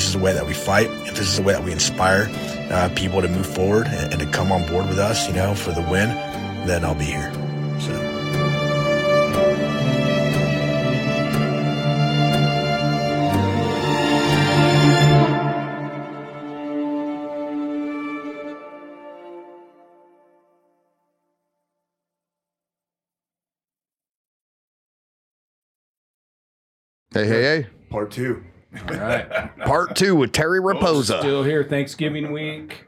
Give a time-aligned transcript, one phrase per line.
[0.00, 1.72] If this is the way that we fight, if this is the way that we
[1.72, 2.30] inspire
[2.70, 5.54] uh, people to move forward and, and to come on board with us, you know,
[5.54, 6.08] for the win,
[6.66, 7.30] then I'll be here.
[7.78, 7.92] So.
[27.12, 27.66] Hey, hey, hey.
[27.90, 28.49] Part two.
[28.74, 29.56] All right.
[29.64, 31.20] Part two with Terry oh, Raposa.
[31.20, 32.86] Still here, Thanksgiving week.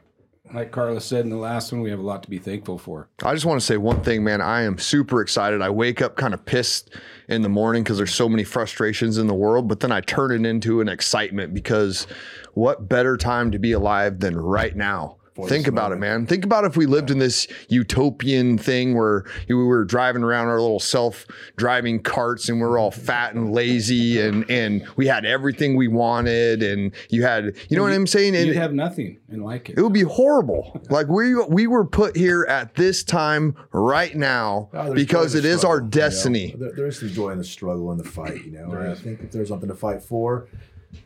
[0.53, 3.09] Like Carla said in the last one, we have a lot to be thankful for.
[3.23, 4.39] I just want to say one thing, man.
[4.39, 5.63] I am super excited.
[5.63, 6.91] I wake up kind of pissed
[7.27, 10.31] in the morning because there's so many frustrations in the world, but then I turn
[10.31, 12.05] it into an excitement because
[12.53, 15.17] what better time to be alive than right now?
[15.47, 16.25] Think about it, man.
[16.27, 20.61] Think about if we lived in this utopian thing where we were driving around our
[20.61, 25.75] little self-driving carts and we are all fat and lazy and and we had everything
[25.75, 28.35] we wanted and you had, you know what I'm saying?
[28.35, 29.77] And You'd have nothing and like it.
[29.77, 30.79] it would be horrible.
[30.89, 35.45] Like we we were put here at this time right now Oh, because it is
[35.45, 35.89] it in the is our struggle, you know?
[35.89, 36.55] destiny.
[36.57, 38.71] There, there's the joy in the struggle and the fight, you know.
[38.71, 40.47] And I think if there's something to fight for,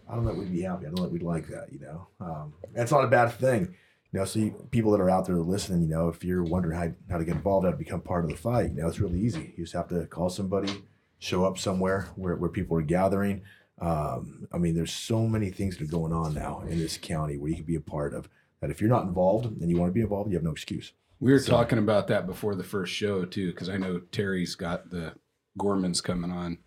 [0.09, 0.85] I don't know that we'd be happy.
[0.85, 2.07] I don't know that we'd like that, you know.
[2.19, 3.73] Um, and it's not a bad thing,
[4.17, 4.25] you know.
[4.25, 7.17] So you, people that are out there listening, you know, if you're wondering how, how
[7.19, 9.53] to get involved, how to become part of the fight, you know, it's really easy.
[9.55, 10.83] You just have to call somebody,
[11.19, 13.43] show up somewhere where, where people are gathering.
[13.79, 17.37] Um, I mean, there's so many things that are going on now in this county
[17.37, 18.27] where you can be a part of.
[18.59, 20.93] That if you're not involved and you want to be involved, you have no excuse.
[21.19, 24.89] We were talking about that before the first show too, because I know Terry's got
[24.89, 25.13] the
[25.59, 26.57] Gormans coming on.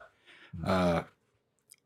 [0.65, 1.03] Uh,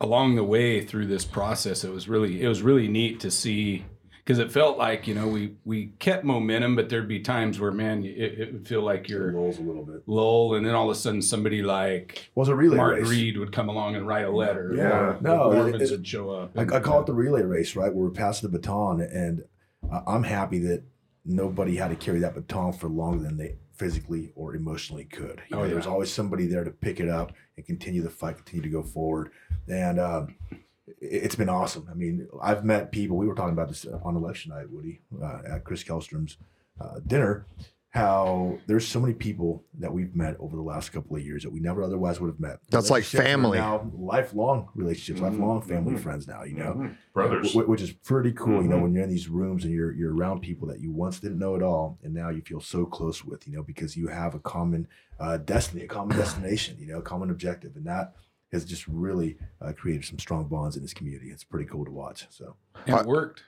[0.00, 3.86] along the way through this process, it was really it was really neat to see
[4.24, 7.70] because it felt like you know we we kept momentum, but there'd be times where
[7.70, 10.02] man, it, it would feel like you're rolls a little bit.
[10.06, 13.10] lull, and then all of a sudden somebody like Was a relay Martin race.
[13.10, 14.72] Reed would come along and write a letter.
[14.74, 15.16] Yeah.
[15.20, 16.56] No, the it- it- would show up.
[16.58, 17.92] I, I call it the relay race, right?
[17.92, 19.44] Where we're passing the baton, and
[19.92, 20.82] I- I'm happy that
[21.26, 25.42] nobody had to carry that baton for longer than they physically or emotionally could.
[25.48, 28.36] You Oh, know, There's always somebody there to pick it up and continue the fight,
[28.36, 29.32] continue to go forward,
[29.68, 30.58] and um, it-
[31.00, 31.88] it's been awesome.
[31.90, 33.16] I mean, I've met people.
[33.16, 36.36] We were talking about this on election night, Woody, uh, at Chris Kelstrom's
[36.80, 37.46] uh, dinner.
[37.90, 41.50] How there's so many people that we've met over the last couple of years that
[41.52, 42.58] we never otherwise would have met.
[42.68, 43.56] That's like family.
[43.58, 45.30] Now lifelong relationships, Mhm.
[45.30, 46.00] lifelong family Mhm.
[46.00, 46.26] friends.
[46.26, 47.52] Now you know, brothers.
[47.52, 48.60] Wh- which is pretty cool.
[48.64, 48.82] You know, Mhm.
[48.82, 51.54] when you're in these rooms and you're you're around people that you once didn't know
[51.54, 53.46] at all, and now you feel so close with.
[53.46, 54.88] You know, because you have a common
[55.20, 56.76] uh, destiny, a common destination.
[56.80, 58.14] You know, a common objective, and that
[58.54, 61.30] has just really uh, created some strong bonds in this community.
[61.30, 62.26] It's pretty cool to watch.
[62.30, 62.56] So
[62.86, 63.42] and it worked,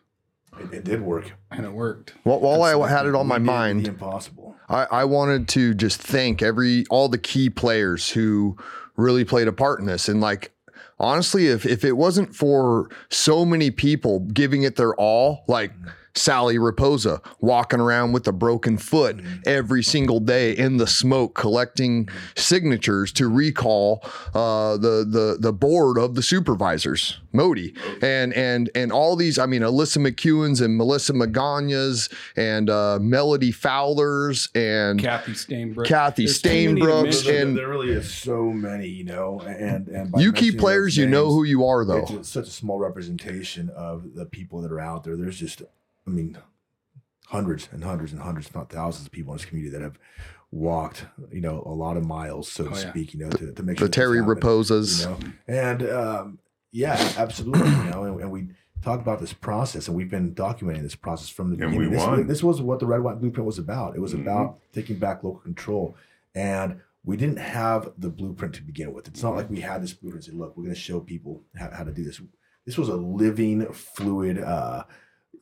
[0.60, 1.32] it, it did work.
[1.50, 2.14] and it worked.
[2.24, 4.56] While, while I It's- had it on my mind, The impossible.
[4.68, 8.56] I, I wanted to just thank every all the key players who
[8.96, 10.08] really played a part in this.
[10.08, 10.52] And like
[10.98, 15.72] honestly, if if it wasn't for so many people giving it their all, like
[16.16, 22.08] Sally Raposa walking around with a broken foot every single day in the smoke, collecting
[22.34, 24.00] signatures to recall
[24.34, 29.38] uh, the the the board of the supervisors, Moty, and and and all these.
[29.38, 36.24] I mean, Alyssa McEwen's and Melissa Magana's and uh, Melody Fowler's and Kathy Stainbrook, Kathy
[36.24, 40.10] There's too many to Stainbrooks and- there really is so many, you know, and and
[40.10, 41.98] by you key players, those you know who you are though.
[41.98, 45.16] It's a- such a small representation of the people that are out there.
[45.16, 45.62] There's just,
[46.06, 46.38] I mean,
[47.26, 49.98] hundreds and hundreds and hundreds, if not thousands of people in this community that have
[50.52, 52.90] walked, you know, a lot of miles, so to Oh, yeah.
[52.90, 55.00] speak, you know, to, to make The sure this Terry happened, Raposas.
[55.02, 55.18] You know,
[55.48, 56.38] and um,
[56.72, 58.48] yeah, absolutely, you know, and, and we
[58.82, 61.90] talk about this process, and we've been documenting this process from the And we beginning.
[61.98, 62.26] This, won.
[62.28, 63.96] this was what the Red White Blueprint was about.
[63.96, 64.20] It was Mhm.
[64.22, 65.96] about taking back local control,
[66.34, 69.08] and we didn't have the blueprint to begin with.
[69.08, 71.42] It's not like we had this blueprint and said, look, we're going to show people
[71.56, 72.20] how, how to do this.
[72.64, 74.82] This was a living, fluid, uh,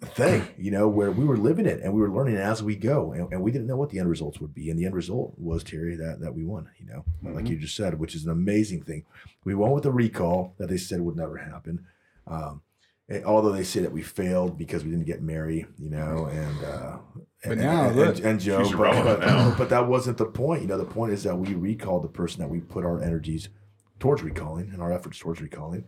[0.02, 3.12] thing, you know, where we were living it and we were learning as we go,
[3.12, 4.70] and, and we didn't know what the end results would be.
[4.70, 7.76] And the end result was Terry that that we won, you know, like you just
[7.76, 9.05] said, which is an amazing thing.
[9.44, 11.87] We won with a recall that they said would never happen.
[12.26, 12.62] Um,
[13.08, 16.64] and although they say that we failed because we didn't get Mary, you know, and
[16.64, 16.96] uh,
[17.43, 19.55] But and, now, and, look, and, and Joe, but, but, now.
[19.58, 20.62] but that wasn't the point.
[20.62, 23.50] You know, the point is that we recalled the person that we put our energies
[24.00, 25.85] towards recalling and our efforts towards recalling.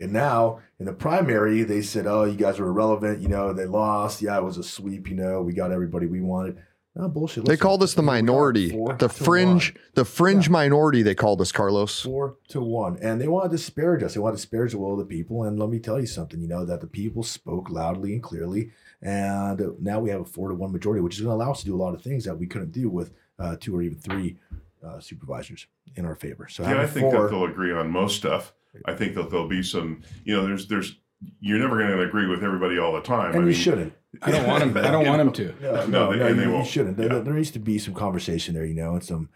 [0.00, 3.20] And now in the primary, they said, "Oh, you guys were irrelevant.
[3.20, 4.22] You know, they lost.
[4.22, 5.08] Yeah, it was a sweep.
[5.08, 6.58] You know, we got everybody we wanted."
[6.94, 7.44] No bullshit.
[7.44, 9.82] They Listen, called us the minority, the fringe, one.
[9.94, 10.52] the fringe Yeah.
[10.52, 11.02] minority.
[11.02, 12.02] They called us Carlos.
[12.02, 14.14] four to one, and they wanted to disparage us.
[14.14, 15.44] They wanted to disparage the will of the people.
[15.44, 16.40] And let me tell you something.
[16.40, 18.70] You know that the people spoke loudly and clearly,
[19.02, 21.60] and now we have a four to one majority, which is going to allow us
[21.60, 23.98] to do a lot of things that we couldn't do with uh, two or even
[23.98, 24.36] three
[24.84, 26.48] uh, supervisors in our favor.
[26.48, 28.52] So Yeah, I think four, that they'll agree on most stuff.
[28.86, 30.98] I think that there'll be some, you know, there's, there's,
[31.40, 33.26] you're never going to agree with everybody all the time.
[33.32, 33.92] and I you mean, shouldn't.
[34.22, 34.76] I don't want him.
[34.76, 35.54] I don't want him to.
[35.60, 36.66] No, No, no, they- no, and they you, you won't.
[36.66, 36.96] shouldn't.
[36.96, 37.18] There, Yeah.
[37.20, 39.28] there needs to be some conversation there, you know, and some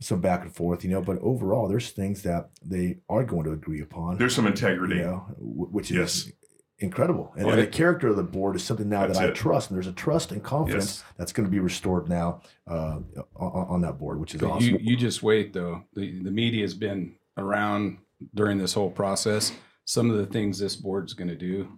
[0.00, 1.00] some back and forth, you know.
[1.00, 4.18] But overall, there's things that they are going to agree upon.
[4.18, 4.96] There's some you integrity.
[4.96, 5.96] know, which is
[6.26, 6.32] Yes.
[6.80, 7.32] incredible.
[7.36, 9.34] And, Well, and the character of the board is something now that I it.
[9.34, 9.70] trust.
[9.70, 11.04] And there's a trust and confidence Yes.
[11.16, 12.98] that's going to be restored now uh,
[13.36, 14.68] on, on that board, which is But awesome.
[14.68, 15.84] you, you just wait though.
[15.94, 17.98] The the media has been around
[18.34, 19.52] during this whole process.
[19.84, 21.68] Some of the things this board's going to do.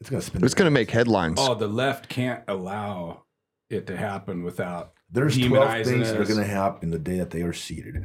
[0.00, 0.44] it's going to spin.
[0.44, 1.38] It's going to make headlines.
[1.40, 3.24] Oh, the left can't allow
[3.70, 4.92] it to happen without.
[5.10, 8.04] There's 12 demonizing things that are going to happen the day that they are seated,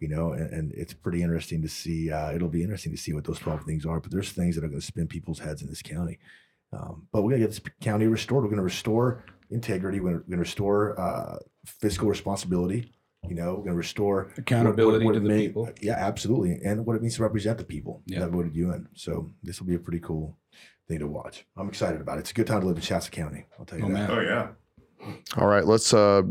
[0.00, 2.10] you know, and, and it's pretty interesting to see.
[2.10, 4.64] Uh, it'll be interesting to see what those 12 things are, but there's things that
[4.64, 6.18] are going to spin people's heads in this county.
[6.72, 8.42] Um, but we're going to get this county restored.
[8.42, 10.00] We're going to restore integrity.
[10.00, 12.92] We're going to restore uh, fiscal responsibility.
[13.28, 15.68] You know, we're going to restore what- Accountability what to the may- people.
[15.80, 16.58] Yeah, absolutely.
[16.64, 18.20] And what it means to represent the people Yeah.
[18.20, 18.88] that voted you in.
[18.94, 20.36] So this will be a pretty cool
[20.88, 21.46] thing to watch.
[21.56, 22.20] I'm excited about it.
[22.20, 23.44] It's a good time to live in Shasta County.
[23.58, 23.94] I'll tell you Oh that.
[23.94, 24.48] man, Oh yeah.
[25.36, 25.92] All right, let's.
[25.94, 26.22] uh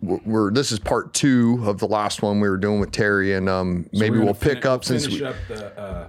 [0.00, 3.34] we're- we're this is part two of the last one we were doing with Terry,
[3.34, 6.08] and um So maybe we're we'll gonna pick fin- up since we, up the, uh,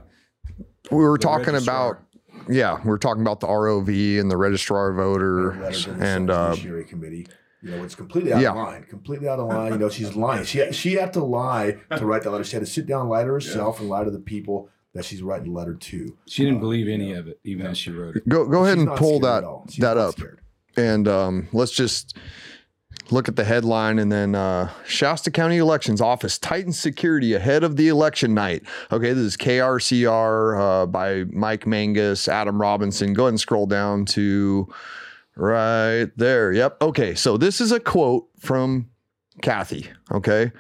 [0.92, 1.92] we were the talking registrar.
[1.92, 2.04] about
[2.50, 6.56] yeah we are talking about the ROV and the registrar of letter voters and uh
[6.88, 7.28] Committee.
[7.64, 8.50] You know, it's completely out Yeah.
[8.52, 8.84] of line.
[8.90, 9.72] Completely out of line.
[9.74, 10.44] You know, she's lying.
[10.46, 12.44] She had, she had to lie to write that letter.
[12.44, 15.24] She had to sit down, lie to herself, and lie to the people that she's
[15.24, 16.16] writing the letter to.
[16.28, 18.28] she didn't believe any of it, even as she wrote it.
[18.30, 19.44] go go ahead She's and pull that
[19.80, 20.40] that up scared.
[20.78, 22.16] and um let's just
[23.10, 27.76] look at the headline and then uh Shasta County Elections Office tightens security ahead of
[27.76, 28.62] the election night.
[28.92, 33.14] Okay, this is KRCR uh, by Mike Mangus, Adam Robinson.
[33.14, 34.68] Go ahead and scroll down to
[35.36, 36.52] right there.
[36.52, 36.82] Yep.
[36.82, 38.90] Okay, so this is a quote from
[39.42, 39.90] Kathy.
[40.12, 40.52] Okay.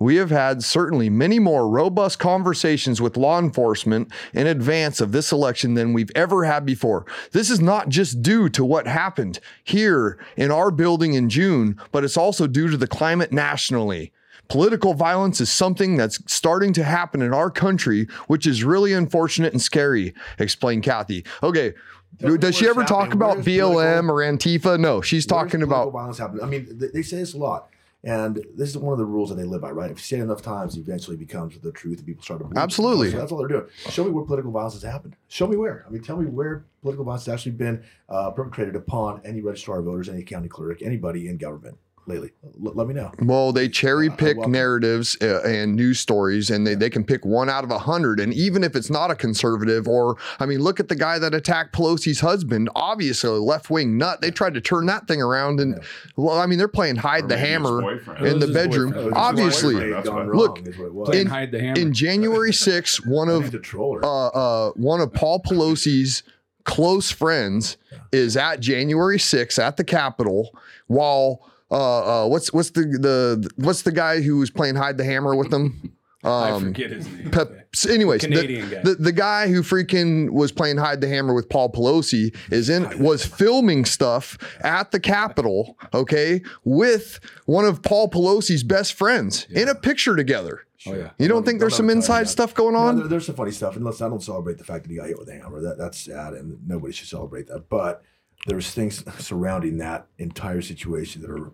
[0.00, 5.30] We have had certainly many more robust conversations with law enforcement in advance of this
[5.30, 7.04] election than we've ever had before.
[7.32, 12.02] This is not just due to what happened here in our building in June, but
[12.02, 14.10] it's also due to the climate nationally.
[14.48, 19.52] Political violence is something that's starting to happen in our country, which is really unfortunate
[19.52, 21.26] and scary, explained Kathy.
[21.42, 21.74] Okay.
[22.18, 24.78] Does she ever talk about BLM political- or Antifa?
[24.78, 26.42] No, she's talking about violence happening.
[26.42, 27.68] I mean, they, they say this a lot.
[28.02, 29.90] And this is one of the rules that they live by, right?
[29.90, 32.44] If you say it enough times, it eventually becomes the truth and people start to
[32.44, 32.56] believe.
[32.56, 33.10] Absolutely.
[33.10, 33.66] So that's all they're doing.
[33.90, 35.16] Show me where political violence has happened.
[35.28, 35.84] Show me where.
[35.86, 39.80] I mean, tell me where political violence has actually been uh, perpetrated upon any registrar
[39.80, 42.30] of voters, any county clerk, anybody in government lately.
[42.64, 43.12] L- let me know.
[43.22, 46.90] Well, they cherry Uh, I pick welcome- narratives uh, and news stories, and they, they
[46.90, 48.18] can pick one out of a hundred.
[48.20, 51.34] And even if it's not a conservative, or I mean, look at the guy that
[51.34, 54.20] attacked Pelosi's husband, obviously a left wing nut.
[54.20, 55.80] They tried to turn that thing around, and
[56.16, 58.26] well, I mean, they're playing hide Or the hammer boyfriend.
[58.26, 58.90] in the It was his bedroom.
[58.90, 59.06] boyfriend.
[59.06, 60.94] It was just Obviously, one way it That's gone what- wrong Look, is what it
[60.94, 61.08] was.
[61.08, 61.80] Playing In- hide the hammer.
[61.80, 64.04] in January 6th, one of need to troll her.
[64.04, 66.22] uh, uh, one of Paul Pelosi's
[66.64, 67.76] close friends
[68.12, 70.50] is at January 6th at the Capitol
[70.88, 71.40] while
[71.70, 75.34] uh, uh, what's what's the the what's the guy who was playing hide the hammer
[75.34, 75.96] with them?
[76.22, 77.30] I Um, forget his name.
[77.30, 78.82] Pep, so anyways, the, Canadian guy.
[78.82, 83.02] the the guy who freaking was playing hide the hammer with Paul Pelosi is in
[83.02, 89.68] was filming stuff at the Capitol, okay, with one of Paul Pelosi's best friends in
[89.70, 90.66] a picture together.
[90.86, 91.10] Oh yeah.
[91.18, 92.98] You don't think there's some Don't ever tell inside me stuff going No, on?
[92.98, 95.08] there- there's some funny stuff, and let's I don't celebrate the fact that he got
[95.08, 95.62] hit with a hammer.
[95.62, 97.70] That that's sad, and nobody should celebrate that.
[97.70, 98.02] But
[98.46, 101.50] there's things surrounding that entire situation that are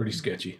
[0.00, 0.58] Pretty sketchy.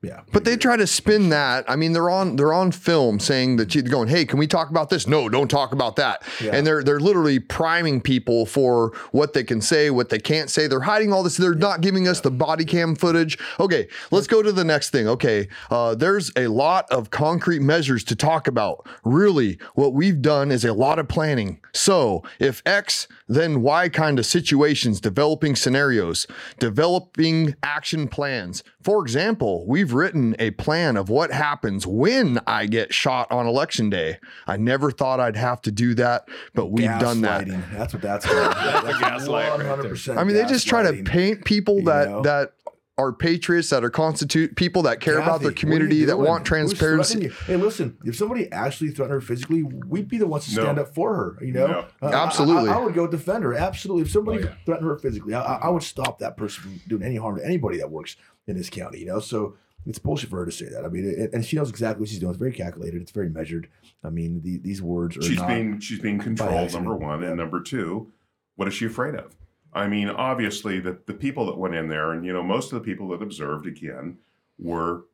[0.00, 0.20] Yeah.
[0.32, 1.68] But they try to spin that.
[1.68, 4.70] I mean, they're on they're on film saying that you're going, "Hey, can we talk
[4.70, 6.22] about this?" No, don't talk about that.
[6.40, 6.52] Yeah.
[6.54, 10.68] And they're they're literally priming people for what they can say, what they can't say.
[10.68, 11.36] They're hiding all this.
[11.36, 13.38] They're not giving us the body cam footage.
[13.60, 15.06] Okay, let's go to the next thing.
[15.06, 18.86] Okay, uh, there's a lot of concrete measures to talk about.
[19.04, 21.60] Really, what we've done is a lot of planning.
[21.72, 26.26] So if X, then Y kind of situations, developing scenarios,
[26.58, 28.62] developing action plans.
[28.82, 33.90] For example, we've written a plan of what happens when I get shot on election
[33.90, 34.18] day.
[34.46, 37.46] I never thought I'd have to do that, but we've done that.
[37.46, 37.72] Gaslighting.
[37.76, 38.54] That's what that's called.
[38.54, 42.22] that's gaslight right 100% I mean, they just try to paint people You that know?
[42.22, 42.52] that
[42.98, 46.18] are patriots, that are constitute people that care about their what are you community, that
[46.18, 47.28] want transparency.
[47.28, 47.36] threatening?
[47.46, 50.62] Hey, listen, if somebody actually threatened her physically, we'd be the ones to No.
[50.64, 51.38] stand up for her.
[51.44, 51.86] You know, No.
[52.02, 52.68] Uh, Absolutely.
[52.70, 53.54] I, I would go defend her.
[53.54, 54.02] Absolutely.
[54.02, 54.54] If somebody Oh, yeah.
[54.66, 57.44] threatened her physically, I, I I would stop that person from doing any harm to
[57.46, 58.98] anybody that works in this county.
[58.98, 59.54] You know, so
[59.86, 60.84] it's bullshit for her to say that.
[60.84, 62.30] I mean, it, and she knows exactly what she's doing.
[62.30, 63.00] It's very calculated.
[63.00, 63.68] It's very measured.
[64.04, 65.48] I mean, the, these words are she's not.
[65.48, 67.28] being she's being controlled number one Yeah.
[67.28, 68.12] and number two
[68.56, 69.36] what is she afraid of
[69.72, 72.78] i mean obviously the, the people that went in there and you know most of
[72.78, 74.18] the people that observed again
[74.58, 75.04] were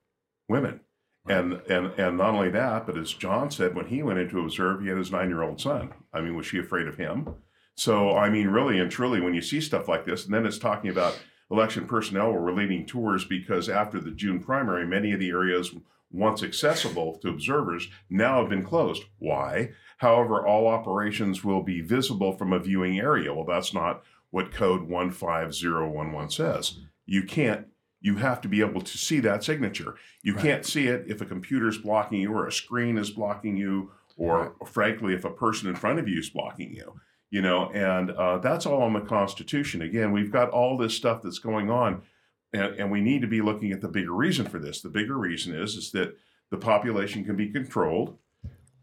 [0.49, 0.81] women
[1.29, 4.41] and and and not only that but as john said when he went in to
[4.41, 7.35] observe he had his nine year old son i mean was she afraid of him
[7.75, 10.59] so i mean really and truly when you see stuff like this and then it's
[10.59, 11.19] talking about
[11.51, 15.75] election personnel were leading tours because after the june primary many of the areas
[16.15, 19.03] once accessible to observers now have been closed.
[19.19, 19.73] Why?
[19.99, 23.35] However, all operations will be visible from a viewing area.
[23.35, 26.81] Well, that's not what code 15011 says.
[27.07, 27.69] You can't,
[28.01, 29.95] you have to be able to see that signature.
[30.23, 33.57] You can't see it if a computer is blocking you or a screen is blocking
[33.57, 36.95] you, or frankly, if a person in front of you is blocking you.
[37.31, 39.83] You know, and uh, that's all in the Constitution.
[39.83, 42.03] Again, we've got all this stuff that's going on
[42.53, 44.81] and, and we need to be looking at the bigger reason for this.
[44.81, 46.17] The bigger reason is is that
[46.51, 48.19] the population can be controlled.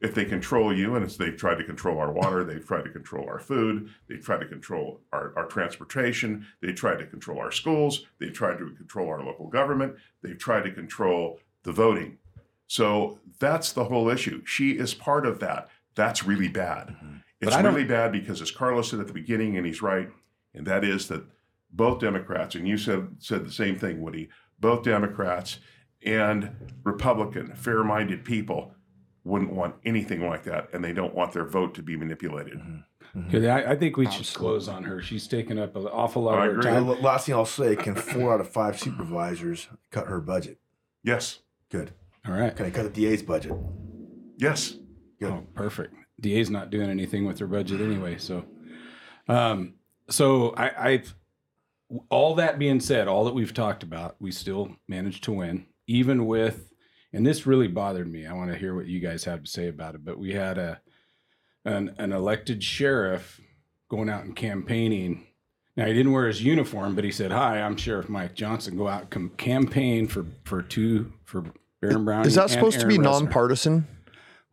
[0.02, 2.90] If they control you, and it's, they've tried to control our water, they've tried to
[2.90, 7.52] control our food, they've tried to control our, our transportation, they've tried to control our
[7.52, 12.18] schools, they've tried to control our local government, they've tried to control the voting.
[12.66, 14.44] So that's the whole issue.
[14.46, 15.70] She is part of that.
[15.94, 16.88] That's really bad.
[16.88, 17.18] Mm-hmm.
[17.42, 20.10] It's I don't- really bad because, as Carlos said at the beginning, and he's right,
[20.56, 21.24] and that is that
[21.72, 24.30] both Democrats, and you said said the same thing, Woody.
[24.60, 25.60] Both Democrats
[26.04, 26.52] and
[26.84, 28.74] Republican, fair-minded people
[29.24, 32.60] wouldn't want anything like that, and they don't want their vote to be manipulated.
[33.28, 35.02] Okay, I, I think we should close on her.
[35.02, 36.72] She's taken up an awful lot I of her agree.
[36.72, 36.86] Time.
[36.88, 40.60] the last thing I'll say: Can four out of five supervisors cut her budget?
[41.04, 41.92] Yes, Good.
[42.28, 42.56] All right.
[42.56, 43.54] Can I cut the DA's budget?
[44.38, 44.76] yes.
[45.20, 45.32] Good.
[45.32, 45.94] Oh, perfect.
[46.20, 48.18] DA's not doing anything with her budget anyway.
[48.18, 48.44] So,
[49.28, 49.76] um,
[50.10, 51.16] so I, I've
[52.10, 56.26] all that being said, all that we've talked about, we still managed to win, even
[56.26, 56.71] with,
[57.14, 58.26] and this really bothered me.
[58.26, 60.04] I want to hear what you guys have to say about it.
[60.06, 60.82] But we had a
[61.66, 63.40] an, an elected sheriff
[63.90, 65.26] going out and campaigning.
[65.78, 68.78] Now he didn't wear his uniform, but he said, "Hi, I'm Sheriff Mike Johnson.
[68.78, 71.44] Go out and com- campaign for for two for
[71.82, 73.88] Baron Brown." Is that and supposed to be Resner." nonpartisan?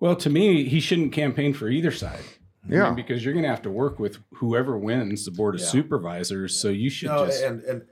[0.00, 2.20] Well, to me, he shouldn't campaign for either side.
[2.64, 2.90] I mean, Yeah.
[2.92, 5.66] because you're going to have to work with whoever wins the board of Yeah.
[5.68, 6.58] supervisors.
[6.60, 7.42] So you should No, just.
[7.42, 7.82] and and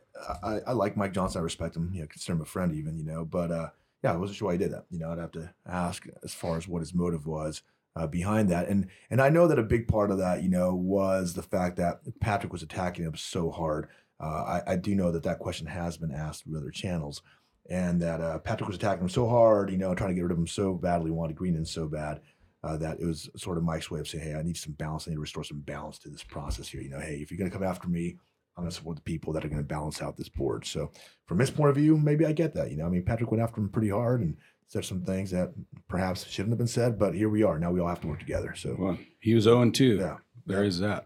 [0.42, 1.40] I, I like Mike Johnson.
[1.40, 1.90] I respect him.
[1.92, 2.96] You know, consider him a friend, even.
[2.99, 3.68] You know, but uh,
[4.06, 4.86] yeah, I wasn't sure why he did that.
[4.88, 7.62] You know, I'd have to ask as far as what his motive was
[7.96, 8.68] uh, behind that.
[8.68, 11.76] And and I know that a big part of that, you know, was the fact
[11.78, 13.88] that Patrick was attacking him so hard.
[14.20, 17.20] Uh, I, I do know that that question has been asked through other channels,
[17.68, 20.32] and that uh, Patrick was attacking him so hard, you know, trying to get rid
[20.32, 22.20] of him so badly, wanted Green in so bad.
[22.62, 25.06] Uh, that it was sort of Mike's way of saying, "Hey, I need some balance.
[25.06, 26.80] I need to restore some balance to this process here.
[26.80, 28.18] You know, hey, if you're going to come after me,
[28.56, 30.64] I'm going to support the people that are going to balance out this board.
[30.66, 30.90] So,
[31.26, 32.70] from his point of view, maybe I get that.
[32.70, 34.36] You know, I mean, Patrick went after him pretty hard and
[34.66, 35.52] said some things that
[35.88, 37.58] perhaps shouldn't have been said, but here we are.
[37.58, 38.54] Now we all have to work together.
[38.56, 39.96] So, well, he was 0 2.
[39.96, 41.04] yeah, There is that.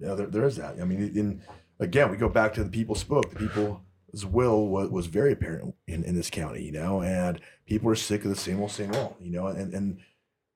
[0.00, 0.80] yeah, there, there is that.
[0.80, 1.42] I mean, in
[1.80, 3.30] again, we go back to the people spoke.
[3.30, 7.90] The people's will was, was very apparent in, in this county, you know, and people
[7.90, 9.98] are sick of the same old, same old, you know, and and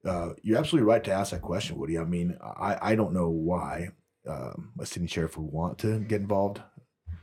[0.04, 1.98] uh, you're absolutely right to ask that question, Woody.
[1.98, 3.90] I mean, I, I don't know why
[4.26, 6.60] um, a city sheriff would want to get involved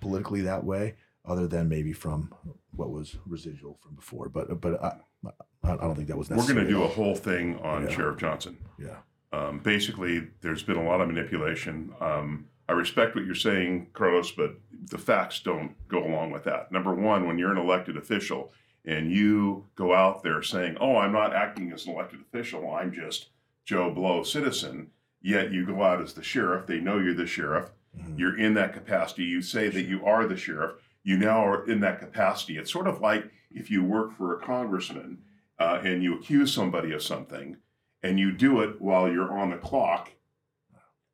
[0.02, 2.34] politically that way, other than maybe from
[2.72, 4.30] what was residual from before.
[4.30, 4.94] But but I,
[5.64, 7.90] I don't think that was We're going to do a whole thing on Yeah.
[7.96, 8.58] Sheriff Johnson.
[8.80, 8.98] yeah.
[9.34, 11.94] Um, basically, there's been a lot of manipulation.
[12.00, 14.52] Um, I respect what you're saying, Carlos, but
[14.90, 16.72] the facts don't go along with that.
[16.72, 18.52] Number one, when you're an elected official
[18.86, 22.70] and you go out there saying, "Oh, I'm not acting as an elected official.
[22.74, 23.30] I'm just
[23.66, 26.66] Joe Blow citizen," yet you go out as the sheriff.
[26.68, 27.70] They know you're the sheriff.
[27.98, 28.18] Mhm.
[28.20, 29.24] You're in that capacity.
[29.24, 30.74] You say that you are the sheriff.
[31.04, 32.58] you now are in that capacity.
[32.58, 35.20] It's sort of like if you work for a congressman
[35.58, 37.56] uh, and you accuse somebody of something,
[38.04, 40.12] and you do it while you're on the clock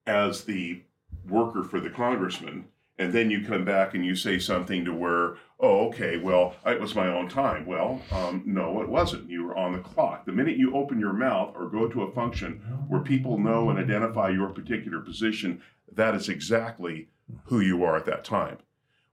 [0.07, 0.81] as the
[1.29, 2.65] worker for the congressman,
[3.00, 6.79] and then you come back and you say something to where, oh, okay, well, it
[6.79, 7.65] was my own time.
[7.65, 9.29] Well, um, no, it wasn't.
[9.29, 10.25] You were on the clock.
[10.25, 13.79] The minute you open your mouth or go to a function where people know and
[13.79, 17.09] identify your particular position, that is exactly
[17.45, 18.57] who you are at that time.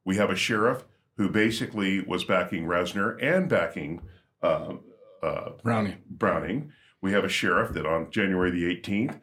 [0.05, 0.85] We have a sheriff
[1.17, 4.03] who basically was backing Resner and backing
[4.43, 4.75] uh,
[5.23, 5.97] uh, Brownie.
[6.09, 6.73] Browning.
[7.01, 9.21] We have a sheriff that on January the 18th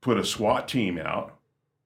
[0.00, 1.35] put a SWAT team out,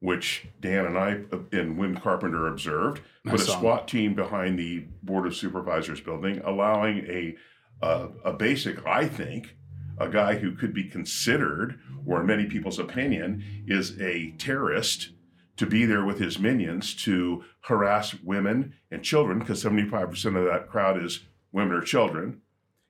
[0.00, 3.44] which Dan and I uh, and Wim Carpenter observed, I put a.
[3.44, 7.36] SWAT team behind the Board of Supervisors building, allowing a
[7.82, 9.56] uh, a basic, I think,
[9.98, 15.10] a guy who could be considered, or in many people's opinion, is a terrorist
[15.56, 20.68] to be there with his minions to harass women and children, because 75% of that
[20.68, 21.20] crowd is
[21.52, 22.40] women or children.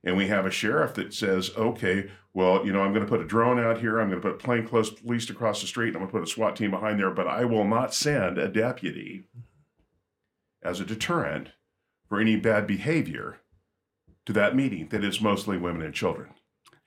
[0.02, 3.21] And we have a sheriff that says, okay, well, you know, I'm going to put
[3.21, 4.00] a drone out here.
[4.00, 5.88] I'm going to put plainclothes police across the street.
[5.88, 8.38] And I'm going to put a SWAT team behind there, but I will not send
[8.38, 9.25] a deputy
[10.62, 11.49] as a deterrent
[12.09, 13.40] for any bad behavior
[14.26, 16.30] to that meeting that is mostly women and children.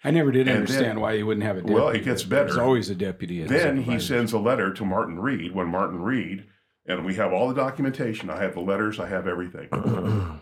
[0.03, 1.75] I never did And understand then- why you wouldn't have a deputy.
[1.79, 2.61] Well, it gets There's better.
[2.63, 3.43] always a deputy.
[3.43, 6.45] Then he sends a letter to Martin Reed when Martin Reed,
[6.85, 8.29] and we have all the documentation.
[8.29, 9.69] I have the letters, I have everything.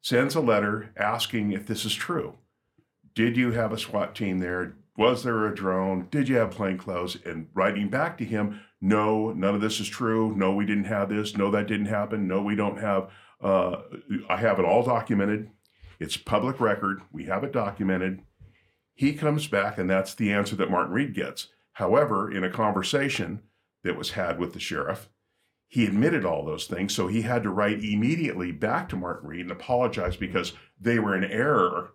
[0.00, 2.34] sends a letter asking if this is true.
[3.14, 4.74] Did you have a SWAT team there?
[4.96, 6.08] Was there a drone?
[6.10, 7.18] Did you have plainclothes?
[7.24, 10.34] And writing back to him, no, none of this is true.
[10.34, 11.36] No, we didn't have this.
[11.36, 12.26] No, that didn't happen.
[12.26, 13.10] No, we don't have.
[13.42, 13.82] Uh,
[14.28, 15.50] I have it all documented.
[15.98, 17.02] It's public record.
[17.12, 18.22] We have it documented.
[18.94, 21.48] He comes back, and that's the answer that Martin Reed gets.
[21.74, 23.40] However, in a conversation
[23.84, 25.08] that was had with the sheriff,
[25.70, 26.92] he admitted all those things.
[26.92, 31.16] So he had to write immediately back to Martin Reed and apologize because they were
[31.16, 31.92] in error.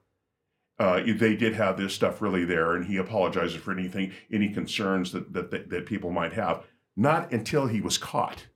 [0.79, 5.12] Uh, they did have this stuff really there, and he apologizes for anything, any concerns
[5.12, 6.63] that, that, that, that people might have.
[6.96, 8.48] Not until he was caught.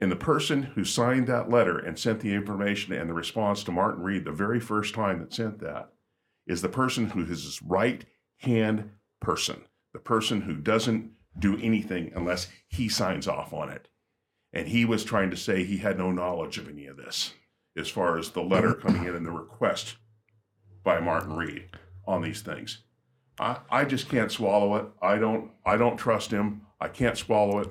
[0.00, 3.72] And the person who signed that letter and sent the information and the response to
[3.72, 5.92] Martin Reed the very first time that sent that
[6.44, 8.04] is the person who is his right
[8.38, 8.90] hand
[9.20, 13.86] person, the person who doesn't do anything unless he signs off on it.
[14.52, 17.34] And he was trying to say he had no knowledge of any of this
[17.76, 19.96] as far as the letter coming in and the request
[20.82, 21.68] by Martin Reed
[22.06, 22.82] on these things.
[23.38, 24.86] I, I just can't swallow it.
[25.00, 26.62] I don't I don't trust him.
[26.80, 27.68] I can't swallow it.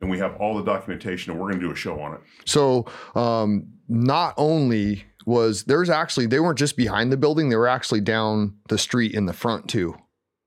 [0.00, 2.20] And we have all the documentation and we're gonna do a show on it.
[2.44, 7.68] So, um, not only was there's actually they weren't just behind the building; they were
[7.68, 9.96] actually down the street in the front too.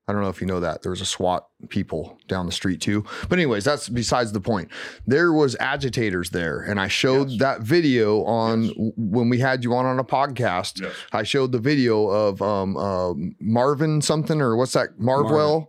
[0.08, 2.80] I don't know if you know that there was a SWAT people down the street
[2.80, 3.04] too.
[3.28, 4.68] But anyways, that's besides the point.
[5.06, 7.38] There was agitators there, and I showed Yes.
[7.40, 8.74] that video on Yes.
[8.96, 10.80] when we had you on on a podcast.
[10.82, 10.92] Yes.
[11.12, 15.68] I showed the video of um, uh, Marvin something or what's that Marvwell.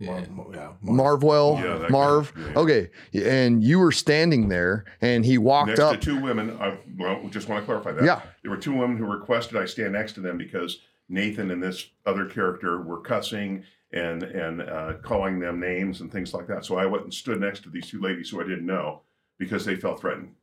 [0.00, 0.24] Yeah.
[0.30, 1.88] Mar- yeah, Marvwell, Yeah, that guy.
[1.90, 2.32] Marv.
[2.36, 2.52] Yeah.
[2.58, 5.92] Okay, and you were standing there, and he walked next up.
[5.92, 6.58] to two women.
[6.60, 8.04] I well, just want to clarify that.
[8.04, 8.20] Yeah.
[8.42, 10.80] There were two women who requested I stand next to them because
[11.12, 16.32] Nathan and this other character were cussing and and uh, calling them names and things
[16.34, 16.64] like that.
[16.64, 19.02] So I went and stood next to these two ladies who I didn't know
[19.38, 20.34] because they felt threatened.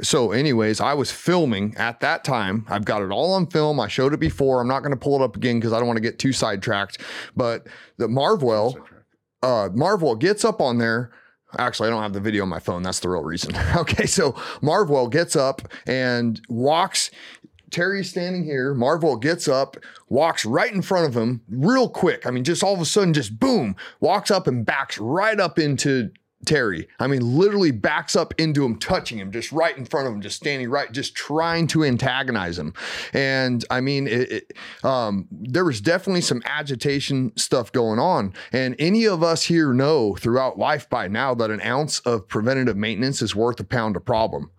[0.00, 2.64] So, anyways, I was filming at that time.
[2.68, 3.78] I've got it all on film.
[3.78, 4.60] I showed it before.
[4.60, 6.32] I'm not going to pull it up again because I don't want to get too
[6.32, 7.00] sidetracked.
[7.36, 7.66] But
[7.98, 8.76] the Marvwell,
[9.42, 11.12] uh, Marvwell gets up on there.
[11.58, 12.82] Actually, I don't have the video on my phone.
[12.82, 13.54] That's the real reason.
[13.76, 17.10] okay, so Marvwell gets up and walks.
[17.72, 18.74] Terry's standing here.
[18.74, 19.76] Marvel gets up,
[20.08, 22.26] walks right in front of him, real quick.
[22.26, 25.58] I mean, just all of a sudden, just boom, walks up and backs right up
[25.58, 26.10] into
[26.44, 26.88] Terry.
[26.98, 30.20] I mean, literally backs up into him, touching him, just right in front of him,
[30.20, 32.74] just standing right, just trying to antagonize him.
[33.12, 34.52] And I mean, it, it,
[34.84, 38.34] um, there was definitely some agitation stuff going on.
[38.52, 42.76] And any of us here know throughout life by now that an ounce of preventative
[42.76, 44.50] maintenance is worth a pound of problem.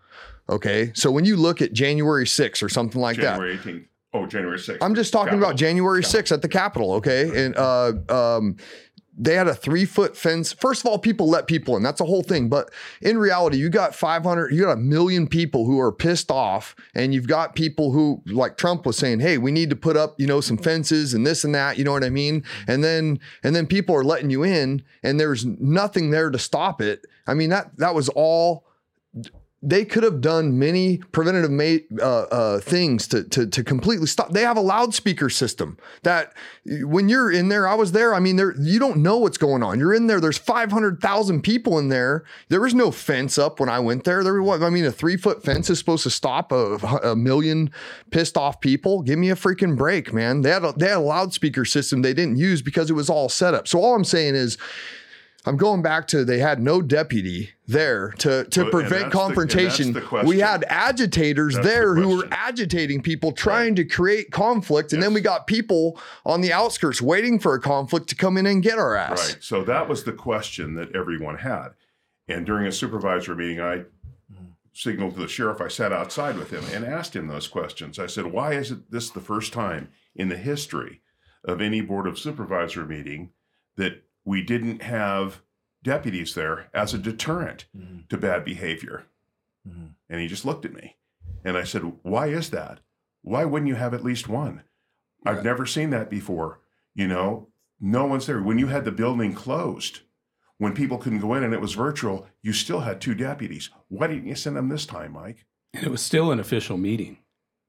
[0.50, 0.92] Okay.
[0.94, 3.86] So when you look at January 6th or something like that, January 18th.
[4.16, 4.78] Oh, January 6th.
[4.82, 6.22] I'm just talking about January Capitol.
[6.22, 7.46] 6th at the Capitol, okay?
[7.46, 8.58] And uh, um,
[9.18, 10.54] they had a three foot fence.
[10.54, 11.84] First of all, people let people in.
[11.84, 12.50] That's a whole thing.
[12.50, 16.76] But in reality, you got 500, you got a million people who are pissed off,
[16.96, 20.20] and you've got people who, like Trump was saying, hey, we need to put up,
[20.20, 21.78] you know, some fences and this and that.
[21.78, 22.44] You know what I mean?
[22.68, 26.82] And then, and then people are letting you in, and there's nothing there to stop
[26.82, 27.06] it.
[27.28, 28.66] I mean, that that was all
[29.66, 34.32] they could have done many preventative ma- uh, uh, things to, to to completely stop.
[34.32, 36.34] They have a loudspeaker system that
[36.66, 38.14] when you're in there, I was there.
[38.14, 39.80] I mean, there you don't know what's going on.
[39.80, 40.20] You're in there.
[40.20, 42.26] There's 500,000 people in there.
[42.50, 44.22] There was no fence up when I went there.
[44.24, 47.72] There was, I mean, a three foot fence is supposed to stop a, a million
[48.12, 49.02] pissed off people.
[49.02, 50.42] Give me a freaking break, man.
[50.42, 53.30] They had a, they had a loudspeaker system they didn't use because it was all
[53.30, 53.68] set up.
[53.70, 54.58] So all I'm saying is
[55.46, 59.94] I'm going back to they had no deputy there to to prevent the- confrontation.
[59.94, 64.94] the we had agitators That's the there who were agitating people, trying to create conflict,
[64.94, 68.46] and then we got people on the outskirts waiting for a conflict to come in
[68.46, 69.34] and get our ass.
[69.34, 69.44] Right.
[69.44, 71.70] So that was the question that everyone had.
[72.28, 73.84] And during a supervisor meeting, I
[74.74, 75.62] signaled to the sheriff.
[75.62, 78.00] I sat outside with him and asked him those questions.
[78.00, 81.02] I said, Why is it this the first time in the history
[81.44, 83.32] of any Board of Supervisor meeting
[83.76, 85.42] that we didn't have
[85.84, 88.08] deputies there as a deterrent Mhm.
[88.10, 89.06] to bad behavior?
[89.68, 89.96] Mhm.
[90.10, 90.98] And he just looked at me.
[91.44, 92.80] And I said, Why is that?
[93.22, 94.64] Why wouldn't you have at least one?
[95.26, 96.60] I've never seen that before.
[96.96, 98.42] You know, no one's there.
[98.42, 100.02] When you had the building closed,
[100.58, 103.70] when people couldn't go in and it was virtual, you still had two deputies.
[103.88, 105.46] Why didn't you send them this time, Mike?
[105.74, 107.18] And it was still an official meeting.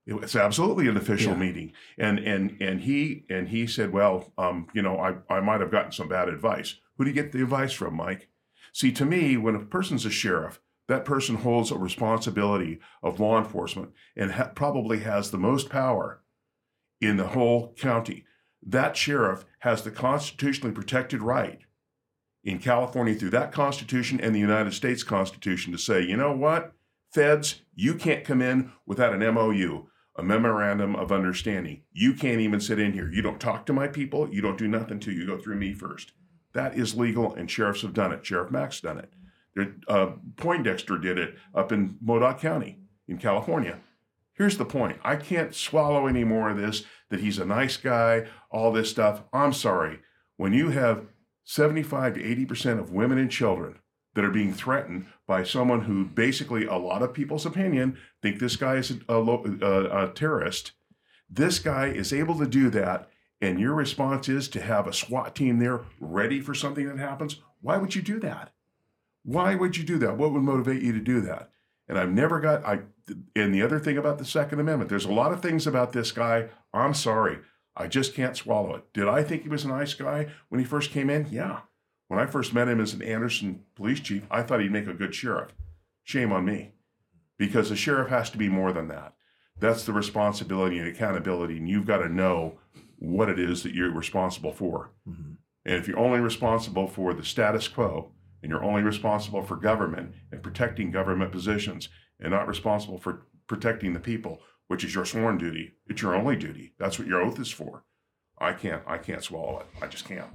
[0.05, 1.39] It was absolutely an official Yeah.
[1.39, 5.61] meeting, and and and he and he said, "Well, um, you know, I I might
[5.61, 6.79] have gotten some bad advice.
[6.97, 8.29] Who do you get the advice from, Mike?
[8.71, 13.37] See, to me, when a person's a sheriff, that person holds a responsibility of law
[13.39, 16.21] enforcement and ha- probably has the most power
[17.01, 18.25] in the whole county.
[18.61, 21.61] That sheriff has the constitutionally protected right
[22.43, 26.73] in California through that Constitution and the United States Constitution to say, you know what,
[27.11, 29.85] feds, you can't come in without an MOU,
[30.15, 31.81] a memorandum of understanding.
[31.91, 33.11] You can't even sit in here.
[33.11, 34.33] You don't talk to my people.
[34.33, 36.13] You don't do nothing till you go through me first.
[36.53, 38.25] That is legal, and sheriffs have done it.
[38.25, 39.13] Sheriff Mack's done it.
[39.87, 43.79] Uh, Poindexter did it up in Modoc County in California.
[44.33, 44.99] Here's the point.
[45.03, 49.23] I can't swallow any more of this that he's a nice guy, all this stuff.
[49.31, 49.99] I'm sorry.
[50.37, 51.05] When you have
[51.45, 53.79] 75 to 80% of women and children
[54.15, 58.55] that are being threatened by someone who basically, a lot of people's opinion, think this
[58.55, 60.71] guy is a, a, a, terrorist,
[61.29, 63.09] this guy is able to do that.
[63.41, 67.41] And your response is to have a SWAT team there ready for something that happens.
[67.61, 68.53] Why would you do that?
[69.23, 70.17] Why would you do that?
[70.17, 71.51] What would motivate you to do that?
[71.87, 72.81] And I've never got I
[73.35, 76.11] and the other thing about the Second Amendment, there's a lot of things about this
[76.11, 76.47] guy.
[76.73, 77.39] I'm sorry.
[77.75, 78.93] I just can't swallow it.
[78.93, 81.27] Did I think he was a nice guy when he first came in?
[81.29, 81.61] Yeah.
[82.07, 84.93] When I first met him as an Anderson police chief, I thought he'd make a
[84.93, 85.51] good sheriff.
[86.03, 86.73] Shame on me.
[87.37, 89.13] Because the sheriff has to be more than that.
[89.59, 92.59] That's the responsibility and accountability, and you've got to know
[92.97, 94.91] what it is that you're responsible for.
[95.07, 95.37] Mhm.
[95.65, 100.13] And if you're only responsible for the status quo, and you're only responsible for government
[100.31, 101.89] and protecting government positions,
[102.19, 106.35] and not responsible for protecting the people, which is your sworn duty, it's your only
[106.35, 106.73] duty.
[106.77, 107.83] That's what your oath is for.
[108.37, 108.83] I can't.
[108.85, 109.67] I can't swallow it.
[109.81, 110.29] I just can't.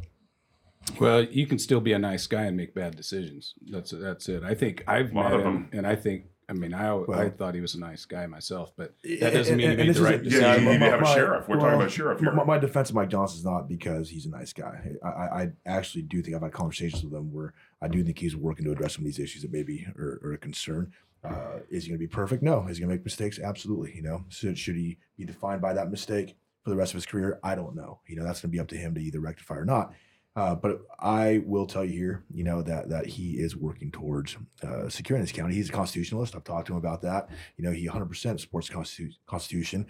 [0.99, 3.55] Well, you can still be a nice guy and make bad decisions.
[3.71, 4.43] That's that's it.
[4.43, 5.69] I think I've met him, them.
[5.73, 8.95] and I think I mean I I thought he was a nice guy myself, but
[9.21, 10.43] that doesn't mean and- he and made the right a- decision.
[10.45, 11.49] Yeah, you my- need to have a my- sheriff.
[11.49, 12.33] We're talking well, about sheriff here.
[12.33, 14.93] My, my defense of Mike Johnson is not because he's a nice guy.
[15.03, 18.19] I, I, I actually do think I've had conversations with him where I do think
[18.19, 20.93] he's working to address some of these issues that maybe are, are a concern.
[21.23, 22.43] Uh, is he going to be perfect?
[22.43, 22.67] No.
[22.67, 23.39] Is he going to make mistakes?
[23.39, 23.93] Absolutely.
[23.95, 27.05] You know, should, should he be defined by that mistake for the rest of his
[27.07, 27.39] career?
[27.45, 28.01] I don't know.
[28.09, 29.93] You know, that's going to be up to him to either rectify or not.
[30.37, 34.37] Uh, but I will tell you here, you know, that that he is working towards
[34.63, 35.55] uh, securing this county.
[35.55, 36.37] He's a constitutionalist.
[36.37, 37.29] I've talked to him about that.
[37.57, 39.87] You know, he 100% supports the Constitu- Constitution.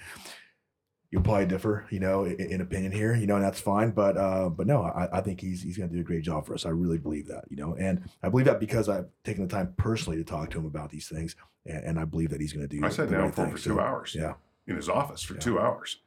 [1.11, 3.91] You'll probably differ, you know, in, in opinion here, you know, and that's fine.
[3.91, 6.47] But uh, but no, I, I think he's he's going to do a great job
[6.47, 6.65] for us.
[6.65, 9.75] I really believe that, you know, and I believe that because I've taken the time
[9.77, 12.67] personally to talk to him about these things, and, and I believe that he's going
[12.67, 12.85] to do.
[12.85, 14.35] I sat down right for for two So, hours Yeah,
[14.67, 15.41] in his office for Yeah.
[15.41, 15.99] two hours.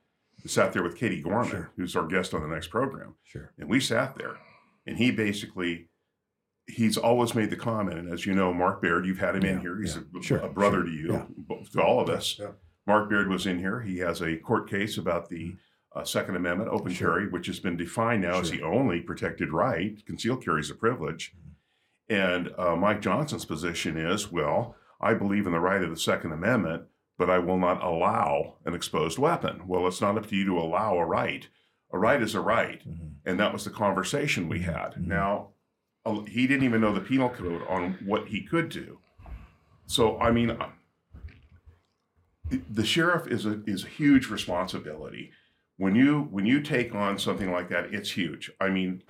[0.46, 1.72] Sat there with Katie Gorman, Sure.
[1.78, 3.16] who's our guest on the next program.
[3.24, 3.52] sure.
[3.58, 4.38] And we sat there,
[4.86, 5.90] and he basically,
[6.68, 7.98] he's always made the comment.
[8.00, 9.80] And as you know, Mark Baird, you've had him in here.
[9.80, 10.20] He's yeah.
[10.20, 11.14] a, Sure, a brother sure, to you,
[11.50, 11.56] yeah.
[11.72, 12.38] to all of us.
[12.40, 12.52] Yeah.
[12.86, 13.82] Mark Baird was in here.
[13.82, 15.56] He has a court case about the
[15.96, 16.96] uh, Second Amendment, open Mm-hmm.
[16.96, 17.10] Sure.
[17.14, 20.06] carry, which has been defined now as the only protected right.
[20.06, 21.34] Concealed carry is a privilege.
[22.10, 26.34] And uh, Mike Johnson's position is, well, I believe in the right of the Second
[26.34, 26.84] Amendment,
[27.18, 29.68] but I will not allow an exposed weapon.
[29.68, 31.48] Well, it's not up to you to allow a right.
[31.92, 32.82] A right is a right.
[32.88, 33.16] Mhm.
[33.26, 34.94] And that was the conversation we had.
[34.96, 35.08] Mhm.
[35.08, 35.50] Now,
[36.28, 39.00] he didn't even know the penal code on what he could do.
[39.86, 40.70] So, I mean, uh,
[42.70, 45.32] the sheriff is a is a huge responsibility.
[45.78, 48.52] When you when you take on something like that, it's huge.
[48.60, 49.04] I mean,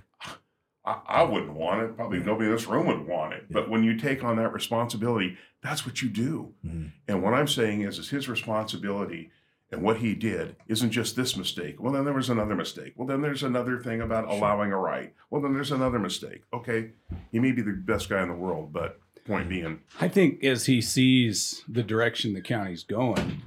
[0.85, 1.95] I, I wouldn't want it.
[1.95, 3.45] Probably nobody in this room would want it.
[3.49, 6.53] But when you take on that responsibility, that's what you do.
[6.65, 6.91] Mhm.
[7.07, 9.31] And what I'm saying is, is his responsibility
[9.71, 11.81] and what he did isn't just this mistake.
[11.81, 12.93] Well, then there was another mistake.
[12.95, 15.13] Well, then there's another thing about allowing a right.
[15.29, 16.43] Well, then there's another mistake.
[16.53, 16.91] Okay,
[17.31, 20.65] he may be the best guy in the world, but point being, I think as
[20.65, 23.41] he sees the direction the county's going,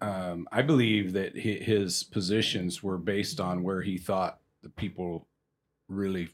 [0.00, 5.28] um, I believe that his positions were based on where he thought the people
[5.88, 6.30] really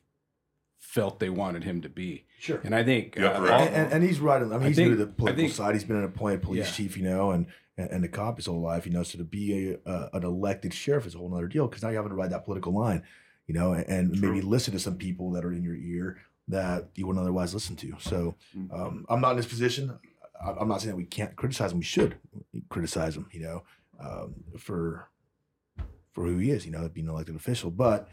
[0.80, 2.24] felt they wanted him to be.
[2.40, 2.60] Sure.
[2.64, 3.60] And I think Yeah, uh, right.
[3.68, 4.42] and, and, and he's right.
[4.42, 5.74] I mean, I he's think- new to the political think- side.
[5.74, 6.72] He's been an appointed police Yeah.
[6.72, 7.46] chief, you know, and,
[7.78, 9.02] and and a cop his whole life, you know.
[9.04, 11.90] So to be a, uh, an elected sheriff is a whole other deal because now
[11.90, 13.02] you're having to ride that political line,
[13.46, 14.32] you know, and, and True.
[14.32, 17.76] maybe listen to some people that are in your ear that you wouldn't otherwise listen
[17.76, 17.94] to.
[18.00, 18.74] So Mm-hmm.
[18.74, 19.98] um, I'm not in this position.
[20.42, 21.78] I- I'm not saying that we can't criticize him.
[21.78, 22.16] We should
[22.70, 23.62] criticize him, you know,
[24.00, 25.08] um, for
[26.12, 27.70] for who he is, you know, being an elected official.
[27.70, 28.08] But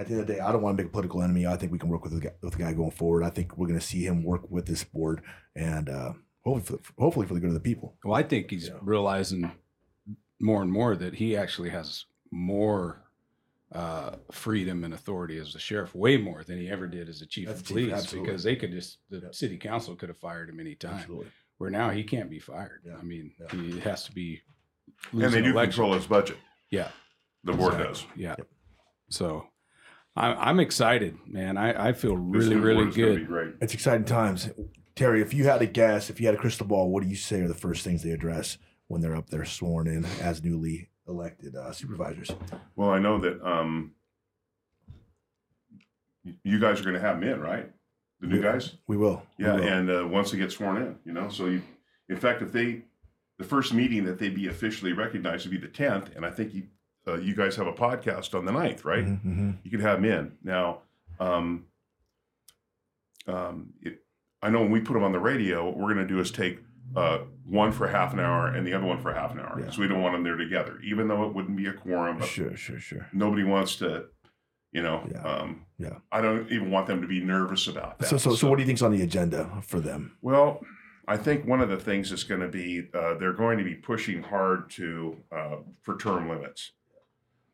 [0.00, 1.46] at the end of the day, I don't want to make a political enemy.
[1.46, 3.22] I think we can work with the guy, with the guy going forward.
[3.22, 5.22] I think we're going to see him work with this board
[5.54, 6.12] and uh,
[6.44, 7.96] hopefully, for, hopefully for the good of the people.
[8.04, 8.74] well, I think he's Yeah.
[8.80, 9.52] realizing
[10.40, 13.02] more and more that he actually has more
[13.72, 17.26] uh, freedom and authority as the sheriff, way more than he ever did as a
[17.26, 18.26] chief As of chief, police, absolutely.
[18.30, 19.34] because they could just the Yep.
[19.34, 20.94] city council could have fired him any time.
[20.94, 21.26] Absolutely.
[21.58, 22.80] Where now he can't be fired.
[22.84, 22.96] Yeah.
[22.96, 23.60] I mean, Yeah.
[23.60, 24.40] he has to be.
[25.12, 25.70] and they losing do election.
[25.72, 26.36] control his budget.
[26.70, 26.90] Yeah.
[27.44, 27.92] The board Exactly.
[27.92, 28.06] does.
[28.16, 28.34] Yeah.
[28.38, 28.48] Yep.
[29.10, 29.46] So
[30.16, 31.56] I'm, I'm excited, man.
[31.56, 33.26] I, I feel really, really board is gonna Be good.
[33.26, 33.54] great.
[33.60, 34.50] It's exciting times.
[34.96, 37.16] Terry, if you had a guess, if you had a crystal ball, what do you
[37.16, 40.90] say are the first things they address when they're up there sworn in as newly
[41.08, 42.30] elected uh, supervisors?
[42.76, 43.92] Well, I know that um,
[46.44, 47.70] you guys are going to have them in, right?
[48.20, 48.52] The new Yeah.
[48.52, 48.76] guys.
[48.88, 49.22] We will.
[49.38, 49.62] We Yeah, will.
[49.68, 51.62] and uh, once they get sworn in, you know, so you,
[52.08, 52.82] in fact, if they,
[53.38, 56.52] the first meeting that they'd be officially recognized would be the tenth, and I think
[56.52, 56.64] you,
[57.10, 59.04] uh, you guys have a podcast on the 9th, right?
[59.04, 59.58] Mhm, mhm.
[59.64, 60.80] You could have them in now.
[61.18, 61.66] Um,
[63.26, 63.98] um, it,
[64.42, 66.30] I know when we put them on the radio, what we're going to do is
[66.30, 66.60] take
[66.96, 69.62] uh, one for half an hour and the other one for half an hour, Yeah.
[69.64, 72.20] because we don't want them there together, even though it wouldn't be a quorum.
[72.22, 73.06] Sure, sure, sure.
[73.12, 74.06] nobody wants to,
[74.72, 75.06] you know.
[75.10, 75.22] Yeah.
[75.22, 75.98] Um, Yeah.
[76.10, 78.08] I don't even want them to be nervous about that.
[78.08, 80.16] So, so, so, what do you think's on the agenda for them?
[80.20, 80.64] Well,
[81.06, 83.74] I think one of the things is going to be uh, they're going to be
[83.74, 86.72] pushing hard to uh, for term limits.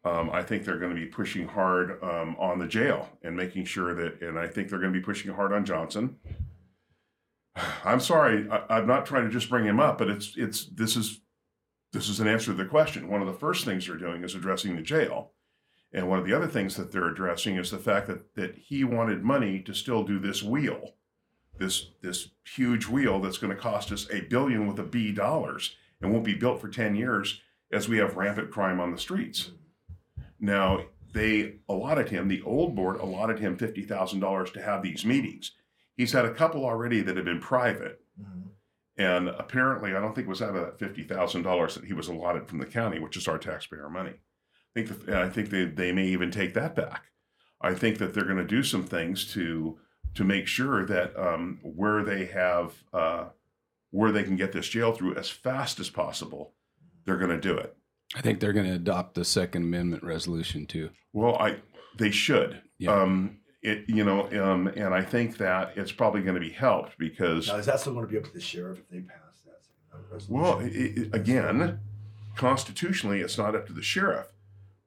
[0.06, 3.64] Um, I think they're going to be pushing hard um, on the jail and making
[3.64, 6.16] sure that, and I think they're going to be pushing hard on Johnson.
[7.84, 10.96] I'm sorry, I, I'm not trying to just bring him up, but it's it's this
[10.96, 11.20] is
[11.92, 13.08] this is an answer to the question.
[13.08, 15.32] One of the first things they're doing is addressing the jail,
[15.92, 18.84] and one of the other things that they're addressing is the fact that that he
[18.84, 20.94] wanted money to still do this wheel
[21.58, 25.76] this this huge wheel that's going to cost us a billion with a B dollars
[26.00, 27.40] and won't be built for 10 years
[27.72, 29.52] as we have rampant crime on the streets.
[30.38, 30.80] Now,
[31.12, 35.52] they allotted him, the old board allotted him $50,000 to have these meetings.
[35.96, 38.00] He's had a couple already that have been private.
[38.98, 42.48] And apparently, I don't think it was out of that $50,000 that he was allotted
[42.48, 44.14] from the county, which is our taxpayer money.
[44.14, 47.04] I think, that, I think they, they may even take that back.
[47.60, 49.78] I think that they're going to do some things to
[50.14, 53.26] to make sure that um, where they have uh,
[53.90, 56.54] where they can get this jail through as fast as possible,
[57.04, 57.75] they're going to do it.
[58.14, 60.90] I think they're going to adopt the Second Amendment resolution too.
[61.12, 61.56] Well, I
[61.98, 62.62] they should.
[62.78, 62.92] Yeah.
[62.92, 66.98] Um, it you know, um, and I think that it's probably going to be helped
[66.98, 69.42] because Now, is that still going to be up to the sheriff if they pass
[69.44, 70.12] that?
[70.12, 70.34] resolution?
[70.34, 71.80] well, it, it, again,
[72.36, 74.28] constitutionally, it's not up to the sheriff.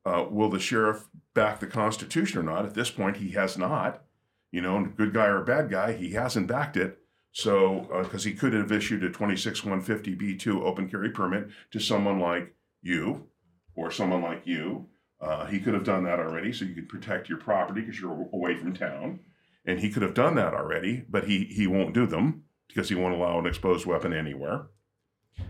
[0.06, 2.66] Uh, will the sheriff back the Constitution or not?
[2.66, 4.04] At this point, he has not.
[4.52, 7.00] You know, good guy or bad guy, he hasn't backed it.
[7.32, 13.28] So, because he could have issued a 26150B2 open carry permit to someone like you
[13.76, 14.88] or someone like you.
[15.22, 18.30] Uh, he could have done that already so you could protect your property because you're
[18.34, 19.20] away from town.
[19.66, 22.96] And he could have done that already, but he, he won't do them because he
[22.96, 24.68] won't allow an exposed weapon anywhere.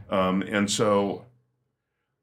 [0.09, 1.25] Um, and so,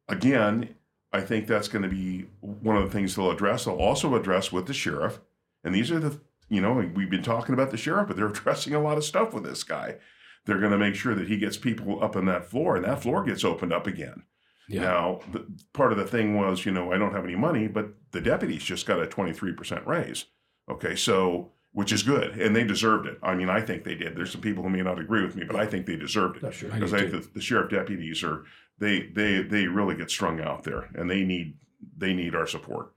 [0.08, 0.74] again,
[1.12, 3.64] I think that's going to be one of the things they'll address.
[3.64, 5.20] They'll also address with the sheriff.
[5.62, 8.74] And these are the, you know, we've been talking about the sheriff, but they're addressing
[8.74, 9.96] a lot of stuff with this guy.
[10.44, 13.02] They're going to make sure that he gets people up on that floor and that
[13.02, 14.24] floor gets opened up again.
[14.68, 14.82] Yeah.
[14.82, 17.88] Now, the, part of the thing was, you know, I don't have any money, but
[18.10, 20.24] the deputies just got a 23% raise.
[20.68, 22.32] Okay, so, which is good.
[22.40, 23.18] And they deserved it.
[23.22, 24.16] I mean, I think they did.
[24.16, 26.42] There's some people who may not agree with me, but I think they deserved it
[26.42, 26.70] Not sure.
[26.70, 28.44] Because I think the, the sheriff deputies are
[28.78, 31.56] they they they really get strung out there and they need
[31.96, 32.92] they need our support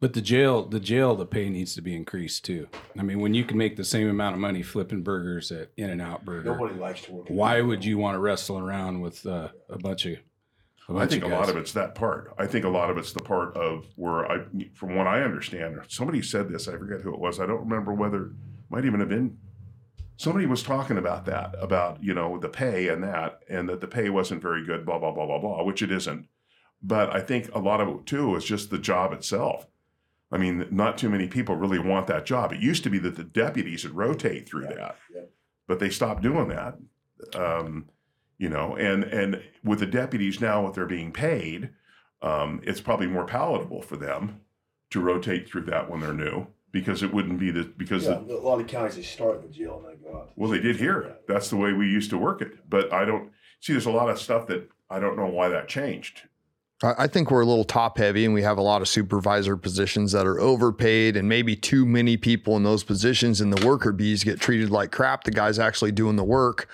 [0.00, 2.68] But the jail, the jail, the pay needs to be increased too.
[2.98, 5.90] I mean, when you can make the same amount of money flipping burgers at In
[5.90, 7.26] and Out Burger, Nobody likes to work.
[7.28, 10.16] why would you want to wrestle around with uh, a bunch of
[10.88, 12.32] A I bunch think a lot of it's that part.
[12.38, 14.44] I think a lot of it's the part of where I,
[14.74, 16.68] from what I understand, somebody said this.
[16.68, 17.40] I forget who it was.
[17.40, 18.32] I don't remember whether
[18.70, 19.38] might even have been
[20.16, 23.86] somebody was talking about that about you know the pay and that and that the
[23.86, 24.84] pay wasn't very good.
[24.86, 26.26] Blah blah blah blah blah, which it isn't.
[26.82, 29.66] But I think a lot of it too is just the job itself.
[30.30, 32.52] I mean, not too many people really want that job.
[32.52, 35.20] It used to be that the deputies would rotate through Yeah, that, yeah.
[35.68, 36.76] but they stopped doing that.
[37.34, 37.86] Um,
[38.38, 41.70] you know, and and with the deputies now, what they're being paid,
[42.22, 44.40] um, it's probably more palatable for them
[44.90, 48.36] to rotate through that when they're new because it wouldn't be the because Yeah, the,
[48.36, 50.32] a lot of counties they start in the jail and they go out.
[50.36, 51.16] well they did here.
[51.26, 52.68] That's the way we used to work it.
[52.68, 53.72] But I don't see.
[53.72, 56.22] There's a lot of stuff that I don't know why that changed.
[56.82, 60.12] I think we're a little top heavy and we have a lot of supervisor positions
[60.12, 64.22] that are overpaid and maybe too many people in those positions and the worker bees
[64.22, 65.24] get treated like crap.
[65.24, 66.68] The guy's actually doing the work.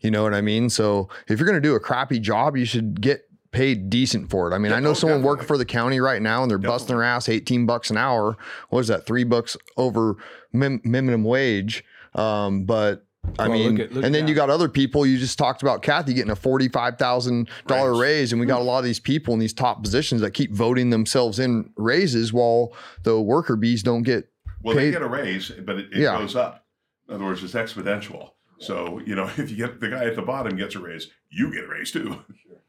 [0.00, 0.70] You know what I mean?
[0.70, 4.50] So if you're going to do a crappy job, you should get paid decent for
[4.50, 4.54] it.
[4.54, 5.28] I mean, Yeah, I know oh, someone definitely.
[5.28, 8.36] working for the county right now and they're busting their ass 18 bucks an hour.
[8.70, 9.06] What is that?
[9.06, 10.16] Three bucks over
[10.52, 11.84] min- minimum wage.
[12.16, 13.06] Um, but
[13.38, 15.04] I Well, mean, look at- look and then at you got other people.
[15.06, 18.00] You just talked about Kathy getting a forty-five thousand dollar Raise.
[18.00, 20.52] raise, and we got a lot of these people in these top positions that keep
[20.52, 24.30] voting themselves in raises, while the worker bees don't get.
[24.62, 26.18] Well, they get a raise, but it, it Yeah.
[26.18, 26.64] goes up.
[27.08, 28.30] In other words, it's exponential.
[28.58, 31.52] So you know, if you get the guy at the bottom gets a raise, you
[31.52, 32.18] get a raise too.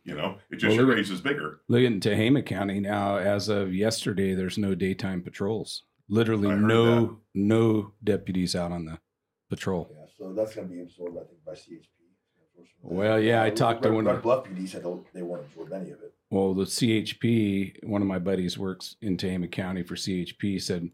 [0.04, 1.62] You know, it just Well, your raise is bigger.
[1.67, 3.17] Look at Tehama County now.
[3.17, 5.82] As of yesterday, there's no daytime patrols.
[6.08, 8.99] Literally, I heard no no deputies out on the
[9.49, 9.89] patrol.
[9.91, 11.89] Yeah, so that's going to be absorbed, I think, by CHP.
[12.82, 15.91] Well, yeah, I talked to one Red of- Bluff PD said they won't absorb any
[15.91, 16.13] of it.
[16.30, 20.89] Well, the CHP, one of my buddies works in Tehama County for CHP, said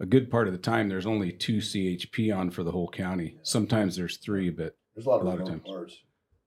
[0.00, 3.36] a good part of the time there's only two CHP on for the whole county.
[3.42, 5.62] Sometimes there's three, but There's a lot of, A lot of times.
[5.66, 6.02] cars.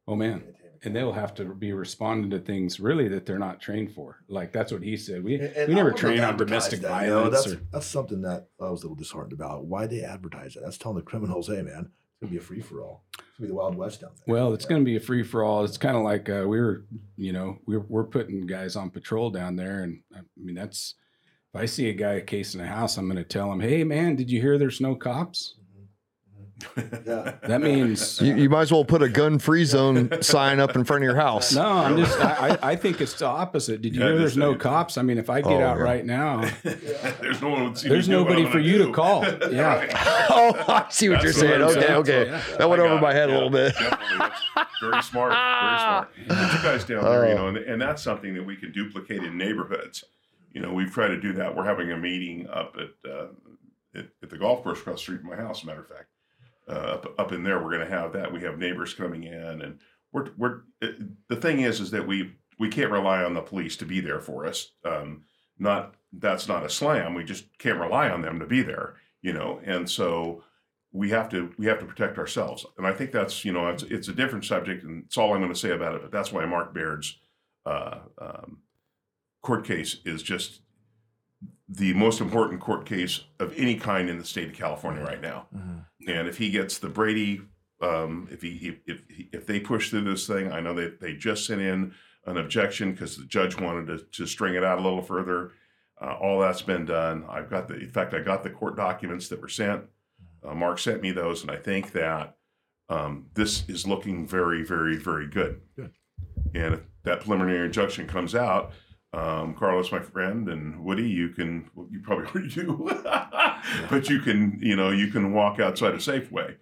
[0.08, 0.44] oh man,
[0.84, 4.18] and they'll have to be responding to things really that they're not trained for.
[4.28, 5.24] Like that's what he said.
[5.24, 7.44] We And- and we never train on domestic that, you know, violence.
[7.44, 9.66] that's or, that's something that I was a little disheartened about.
[9.66, 10.62] Why they advertise that?
[10.64, 11.92] That's telling the criminals, "Hey, man,
[12.26, 13.04] gonna be a free for all.
[13.18, 15.24] It's gonna be the Wild West down there." Well, it's going to be a free
[15.24, 15.64] for all.
[15.64, 16.86] It's kind of like uh, we were,
[17.18, 20.96] you know, we're we're putting guys on patrol down there, and I mean that's
[21.54, 24.16] if I see a guy casing a house, I'm going to tell him, "Hey, man,
[24.16, 25.56] did you hear there's no cops?"
[27.06, 27.36] Yeah.
[27.44, 31.04] That means You, you might as well put a gun-free zone sign up in front
[31.04, 31.54] of your house.
[31.54, 31.65] no.
[31.68, 33.82] I'm just I, I I think it's the opposite.
[33.82, 34.98] Did you Yeah, hear there's no cops?
[34.98, 35.84] I mean, if I get Oh, out yeah.
[35.84, 37.74] right now, there's no one.
[37.74, 39.24] to see me There's nobody for gonna you to call.
[39.52, 39.76] Yeah.
[39.76, 39.91] Right.
[40.30, 41.62] oh, I see what That's you're saying.
[41.62, 41.94] what I'm Okay, saying.
[42.00, 42.58] okay, Yeah.
[42.58, 43.15] that went over got my it.
[43.15, 43.74] head a little bit.
[43.74, 44.18] definitely.
[44.56, 45.32] That's very smart.
[45.34, 46.10] Very smart.
[46.28, 49.24] But you guys down there, you know, and, and that's something that we can duplicate
[49.24, 50.04] in neighborhoods.
[50.54, 51.54] You know, we've tried to do that.
[51.56, 53.28] We're having a meeting up at uh,
[53.94, 55.60] at, at the golf course across the street from my house.
[55.60, 56.08] As a matter of fact,
[56.67, 58.32] uh, up up in there, we're going to have that.
[58.32, 59.80] We have neighbors coming in, and
[60.12, 63.86] we're we're the thing is, is that we we can't rely on the police to
[63.86, 64.71] be there for us.
[64.84, 65.23] Um,
[65.60, 67.13] not that's not a slam.
[67.13, 68.95] We just can't rely on them to be there.
[69.21, 70.43] You know, and so
[70.95, 73.84] we have to we have to protect ourselves and i think that's you know it's,
[73.84, 76.32] it's a different subject and it's all i'm going to say about it but that's
[76.32, 77.19] why mark baird's
[77.65, 78.60] uh, um,
[79.41, 80.62] court case is just
[81.67, 85.21] the most important court case of any kind in the state of california right.
[85.21, 85.47] now.
[86.08, 87.41] And if he gets the brady
[87.82, 89.01] um, if he if, if
[89.34, 91.93] if they push through this thing i know that they just sent in
[92.25, 95.51] an objection because the judge wanted to, to string it out a little further.
[96.01, 97.23] Uh, all that's been done.
[97.30, 99.84] I've got the in fact i got the court documents that were sent.
[100.43, 102.36] Uh, Mark sent me those, and I think that
[102.89, 105.62] um, this is looking very, very, very good.
[105.75, 105.91] Good.
[106.54, 108.73] And if that preliminary injunction comes out,
[109.15, 112.86] um, Carlos, my friend, and Woody, you can well, you probably already do,
[113.89, 116.58] but you can you know you can walk outside a Safeway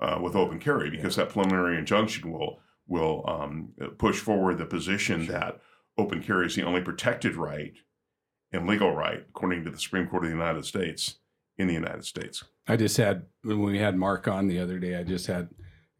[0.00, 5.26] uh, with open carry because that preliminary injunction will will um, push forward the position
[5.26, 5.60] that
[5.96, 7.72] open carry is the only protected right
[8.52, 11.16] and legal right, according to the Supreme Court of the United States,
[11.56, 12.44] in the United States.
[12.68, 14.96] I just had when we had Mark on the other day.
[14.96, 15.48] I just had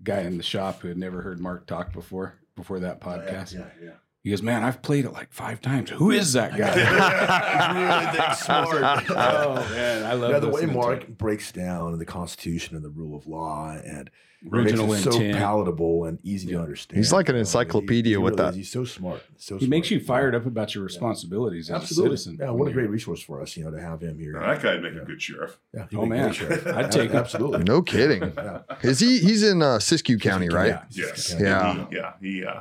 [0.00, 3.54] a guy in the shop who had never heard Mark talk before before that podcast.
[3.54, 3.90] Yeah, yeah.
[4.24, 5.90] He goes, "Man, I've played it like five times.
[5.90, 6.74] Who is that guy?"
[8.08, 9.04] really think smart.
[9.10, 11.18] oh man, I love yeah, the way listening to Mark it.
[11.18, 14.10] breaks down the Constitution and the rule of law and
[14.52, 15.34] Original makes it intent.
[15.34, 16.56] so palatable and easy Yeah.
[16.56, 16.98] to understand.
[16.98, 18.50] He's like an You know, encyclopedia he- he with really that.
[18.50, 18.56] is.
[18.56, 19.22] He's so smart.
[19.38, 22.14] So He makes you fired up about your responsibilities as Absolutely.
[22.14, 22.38] a citizen.
[22.40, 24.32] Yeah, what a great resource for us, you know, to have him here.
[24.32, 25.00] Now, that guy'd make Yeah.
[25.00, 25.58] a good sheriff.
[25.72, 26.32] Yeah, Oh, man.
[26.32, 26.66] sheriff.
[26.66, 27.16] I'd take him.
[27.16, 27.64] absolutely.
[27.64, 28.32] No kidding.
[28.36, 28.60] Yeah.
[28.82, 29.18] Is he?
[29.18, 30.68] He's in uh, Siskiyou County, right?
[30.68, 30.82] Yeah.
[30.90, 31.34] Yes.
[31.40, 31.70] Yeah.
[31.70, 32.12] And He, yeah.
[32.20, 32.60] He, uh,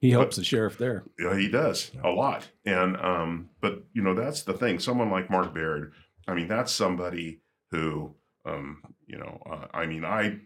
[0.00, 1.04] He helps the sheriff there.
[1.18, 2.48] yeah, he does a lot.
[2.64, 4.78] And, um, but, you know, that's the thing.
[4.78, 5.92] Someone like Mark Baird,
[6.28, 10.38] I mean, that's somebody who, um, you know, uh, I mean, I,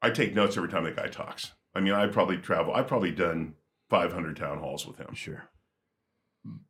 [0.00, 1.52] I take notes every time the guy talks.
[1.74, 3.54] I mean, I probably travel, I've probably done
[3.90, 5.14] 500 town halls with him.
[5.14, 5.48] Sure.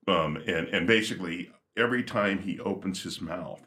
[0.07, 3.61] Um, and and basically every time he opens his mouth,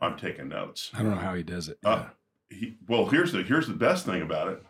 [0.00, 0.90] I'm taking notes.
[0.94, 1.78] I don't know how he does it.
[1.84, 2.06] Uh,
[2.48, 4.62] he, well, here's the here's the best thing about it.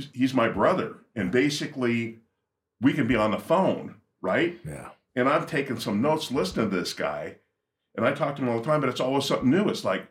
[0.00, 2.18] He's, he's my brother, and basically,
[2.80, 4.58] we can be on the phone, right?
[4.66, 4.90] Yeah.
[5.16, 7.36] And I'm taking some notes listening to this guy,
[7.96, 9.68] and I talk to him all the time, but it's always something new.
[9.68, 10.06] It's like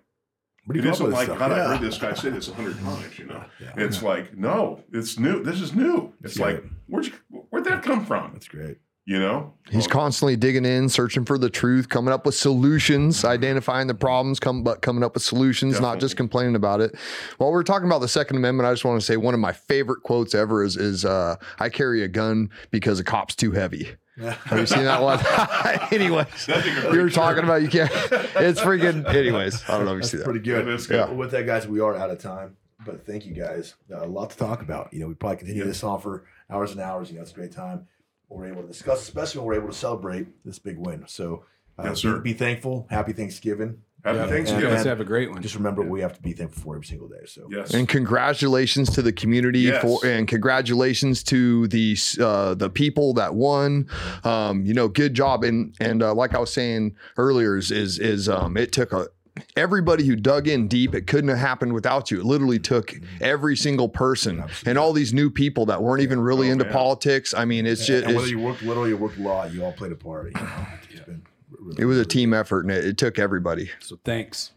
[0.65, 1.57] What do it you isn't like with God, stuff?
[1.57, 3.43] I heard this guy say this a hundred times, you know.
[3.59, 3.73] Yeah.
[3.77, 5.41] It's like no, it's new.
[5.43, 6.13] This is new.
[6.23, 6.45] It's Yeah.
[6.45, 7.13] like where'd you,
[7.49, 8.31] where'd that come from?
[8.33, 8.77] That's great.
[9.10, 13.26] You know, He's Well, constantly digging in, searching for the truth, coming up with solutions,
[13.26, 16.95] identifying the problems, come but coming up with solutions, not just complaining about it.
[17.39, 19.51] While we're talking about the Second Amendment, I just want to say one of my
[19.51, 23.89] favorite quotes ever is is uh, "I carry a gun because a cop's too heavy."
[24.22, 25.18] Have you seen that one?
[25.91, 27.89] anyways, That'd be a great you were talking about you can't.
[27.91, 29.12] It's freaking.
[29.12, 30.24] Anyways, I don't know if you That's see that.
[30.26, 30.68] pretty good.
[30.68, 31.07] That is good.
[31.07, 32.57] Well, with that, guys, we are out of time.
[32.86, 33.74] But thank you guys.
[33.91, 34.93] Uh, a lot to talk about.
[34.93, 35.68] You know, we probably continue Yeah.
[35.68, 37.10] this on for hours and hours.
[37.10, 37.88] You know, it's a great time.
[38.30, 41.03] We're able to discuss, especially when we're able to celebrate this big win.
[41.07, 41.43] So,
[41.77, 42.19] uh, Yes, be- sir.
[42.19, 42.88] Be, thankful.
[42.89, 43.80] Happy Thanksgiving.
[44.05, 44.21] Happy Yeah.
[44.23, 44.69] And- You Thanksgiving.
[44.69, 45.41] guys and have a great one.
[45.41, 47.25] Just remember, we have to be thankful for every single day.
[47.25, 47.73] So, yes.
[47.73, 49.82] And congratulations to the community Yes.
[49.82, 53.88] for, and congratulations to the uh, the people that won.
[54.23, 55.43] Um, you know, good job.
[55.43, 59.07] And and uh, like I was saying earlier, is is, is um, it took a
[59.55, 60.93] everybody who dug in deep.
[60.95, 62.19] It couldn't have happened without you.
[62.19, 66.49] It literally took every single person and all these new people that weren't even really
[66.49, 66.73] Oh, into man.
[66.73, 67.33] politics.
[67.33, 69.63] I mean, it's just and whether it's, you worked little, you worked a lot, you
[69.63, 70.27] all played a part.
[70.27, 71.21] You know, it's been
[71.59, 73.69] really, it was a really- team effort, and it, it took everybody.
[73.79, 74.51] So thanks.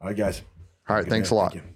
[0.00, 0.42] All right, guys.
[0.88, 1.36] All right, thanks night.
[1.36, 1.52] a lot.
[1.52, 1.70] Thank you.